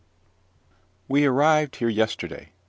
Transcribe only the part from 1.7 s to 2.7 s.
here yesterday.